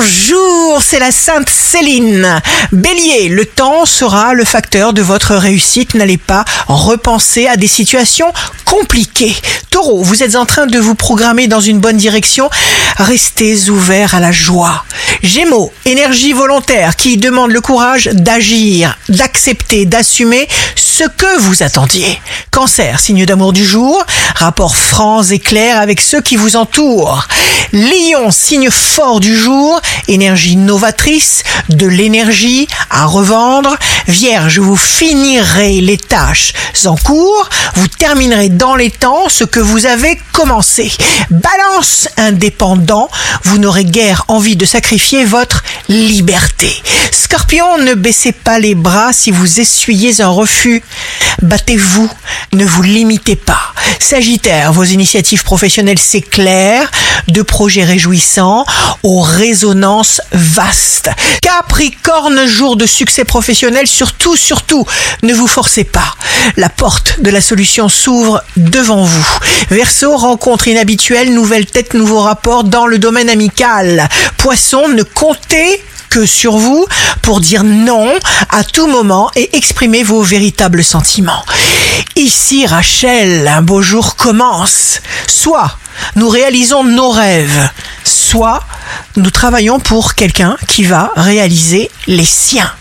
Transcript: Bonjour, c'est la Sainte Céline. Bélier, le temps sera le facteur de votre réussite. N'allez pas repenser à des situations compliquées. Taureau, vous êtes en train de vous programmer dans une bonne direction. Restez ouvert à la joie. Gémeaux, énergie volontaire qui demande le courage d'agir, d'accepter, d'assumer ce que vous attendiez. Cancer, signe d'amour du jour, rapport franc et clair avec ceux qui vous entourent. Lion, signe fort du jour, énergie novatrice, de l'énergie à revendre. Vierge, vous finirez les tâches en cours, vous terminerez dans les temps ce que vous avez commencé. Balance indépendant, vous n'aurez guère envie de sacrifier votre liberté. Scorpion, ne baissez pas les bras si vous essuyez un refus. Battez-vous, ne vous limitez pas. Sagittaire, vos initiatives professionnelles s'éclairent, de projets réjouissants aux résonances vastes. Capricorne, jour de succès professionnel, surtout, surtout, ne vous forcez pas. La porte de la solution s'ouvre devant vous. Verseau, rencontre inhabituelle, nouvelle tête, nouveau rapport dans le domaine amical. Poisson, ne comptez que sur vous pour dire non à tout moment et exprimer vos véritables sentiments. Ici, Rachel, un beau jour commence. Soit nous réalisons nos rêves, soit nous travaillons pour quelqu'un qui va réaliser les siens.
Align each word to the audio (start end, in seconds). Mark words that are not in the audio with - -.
Bonjour, 0.00 0.80
c'est 0.80 1.00
la 1.00 1.10
Sainte 1.10 1.48
Céline. 1.50 2.40
Bélier, 2.70 3.28
le 3.28 3.44
temps 3.44 3.84
sera 3.84 4.32
le 4.32 4.44
facteur 4.44 4.92
de 4.92 5.02
votre 5.02 5.34
réussite. 5.34 5.94
N'allez 5.94 6.18
pas 6.18 6.44
repenser 6.68 7.48
à 7.48 7.56
des 7.56 7.66
situations 7.66 8.32
compliquées. 8.64 9.34
Taureau, 9.70 10.04
vous 10.04 10.22
êtes 10.22 10.36
en 10.36 10.46
train 10.46 10.66
de 10.66 10.78
vous 10.78 10.94
programmer 10.94 11.48
dans 11.48 11.60
une 11.60 11.80
bonne 11.80 11.96
direction. 11.96 12.48
Restez 12.98 13.70
ouvert 13.70 14.14
à 14.14 14.20
la 14.20 14.30
joie. 14.30 14.84
Gémeaux, 15.24 15.72
énergie 15.84 16.32
volontaire 16.32 16.94
qui 16.94 17.16
demande 17.16 17.50
le 17.50 17.60
courage 17.60 18.08
d'agir, 18.12 18.96
d'accepter, 19.08 19.84
d'assumer 19.84 20.46
ce 20.76 21.04
que 21.04 21.40
vous 21.40 21.64
attendiez. 21.64 22.20
Cancer, 22.52 23.00
signe 23.00 23.26
d'amour 23.26 23.52
du 23.52 23.64
jour, 23.64 24.04
rapport 24.36 24.76
franc 24.76 25.24
et 25.24 25.40
clair 25.40 25.80
avec 25.80 26.00
ceux 26.00 26.20
qui 26.20 26.36
vous 26.36 26.54
entourent. 26.54 27.26
Lion, 27.72 28.30
signe 28.30 28.70
fort 28.70 29.20
du 29.20 29.36
jour, 29.36 29.80
énergie 30.08 30.56
novatrice, 30.56 31.42
de 31.68 31.86
l'énergie 31.86 32.66
à 32.90 33.04
revendre. 33.06 33.76
Vierge, 34.06 34.58
vous 34.58 34.76
finirez 34.76 35.80
les 35.80 35.98
tâches 35.98 36.54
en 36.86 36.96
cours, 36.96 37.48
vous 37.74 37.88
terminerez 37.88 38.48
dans 38.48 38.76
les 38.76 38.90
temps 38.90 39.28
ce 39.28 39.44
que 39.44 39.60
vous 39.60 39.86
avez 39.86 40.18
commencé. 40.32 40.90
Balance 41.30 42.08
indépendant, 42.16 43.10
vous 43.44 43.58
n'aurez 43.58 43.84
guère 43.84 44.24
envie 44.28 44.56
de 44.56 44.64
sacrifier 44.64 45.24
votre 45.24 45.62
liberté. 45.88 46.70
Scorpion, 47.10 47.78
ne 47.78 47.94
baissez 47.94 48.32
pas 48.32 48.58
les 48.58 48.74
bras 48.74 49.12
si 49.12 49.30
vous 49.30 49.60
essuyez 49.60 50.20
un 50.20 50.28
refus. 50.28 50.82
Battez-vous, 51.42 52.08
ne 52.52 52.64
vous 52.64 52.82
limitez 52.82 53.36
pas. 53.36 53.67
Sagittaire, 53.98 54.72
vos 54.72 54.84
initiatives 54.84 55.42
professionnelles 55.42 55.98
s'éclairent, 55.98 56.90
de 57.28 57.42
projets 57.42 57.84
réjouissants 57.84 58.64
aux 59.02 59.20
résonances 59.20 60.20
vastes. 60.32 61.10
Capricorne, 61.42 62.46
jour 62.46 62.76
de 62.76 62.86
succès 62.86 63.24
professionnel, 63.24 63.86
surtout, 63.86 64.36
surtout, 64.36 64.84
ne 65.22 65.34
vous 65.34 65.46
forcez 65.46 65.84
pas. 65.84 66.14
La 66.56 66.68
porte 66.68 67.20
de 67.20 67.30
la 67.30 67.40
solution 67.40 67.88
s'ouvre 67.88 68.42
devant 68.56 69.04
vous. 69.04 69.38
Verseau, 69.70 70.16
rencontre 70.16 70.68
inhabituelle, 70.68 71.34
nouvelle 71.34 71.66
tête, 71.66 71.94
nouveau 71.94 72.20
rapport 72.20 72.64
dans 72.64 72.86
le 72.86 72.98
domaine 72.98 73.28
amical. 73.28 74.08
Poisson, 74.36 74.88
ne 74.88 75.02
comptez 75.02 75.82
que 76.08 76.26
sur 76.26 76.56
vous 76.56 76.86
pour 77.22 77.40
dire 77.40 77.64
non 77.64 78.12
à 78.50 78.64
tout 78.64 78.86
moment 78.86 79.30
et 79.36 79.56
exprimer 79.56 80.02
vos 80.02 80.22
véritables 80.22 80.84
sentiments. 80.84 81.44
Ici, 82.16 82.66
Rachel, 82.66 83.48
un 83.48 83.62
beau 83.62 83.82
jour 83.82 84.16
commence. 84.16 85.00
Soit 85.26 85.78
nous 86.16 86.28
réalisons 86.28 86.84
nos 86.84 87.10
rêves, 87.10 87.70
soit 88.04 88.64
nous 89.16 89.30
travaillons 89.30 89.80
pour 89.80 90.14
quelqu'un 90.14 90.56
qui 90.66 90.84
va 90.84 91.12
réaliser 91.16 91.90
les 92.06 92.24
siens. 92.24 92.72